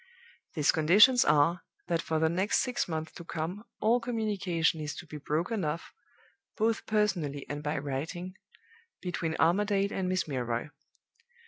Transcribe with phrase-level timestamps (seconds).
[0.55, 5.05] "These conditions are, that for the next six months to come all communication is to
[5.05, 5.93] be broken off,
[6.57, 8.35] both personally and by writing,
[8.99, 10.69] between Armadale and Miss Milroy.